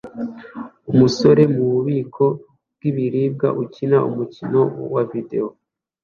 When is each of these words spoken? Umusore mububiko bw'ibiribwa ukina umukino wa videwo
Umusore 0.91 1.41
mububiko 1.53 2.25
bw'ibiribwa 2.75 3.47
ukina 3.63 3.97
umukino 4.09 4.61
wa 4.93 5.03
videwo 5.11 5.51